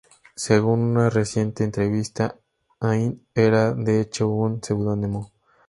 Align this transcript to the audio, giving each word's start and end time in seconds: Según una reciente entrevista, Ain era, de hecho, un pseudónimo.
Según 0.35 0.79
una 0.81 1.11
reciente 1.11 1.63
entrevista, 1.63 2.35
Ain 2.79 3.27
era, 3.35 3.71
de 3.75 4.01
hecho, 4.01 4.29
un 4.29 4.59
pseudónimo. 4.59 5.31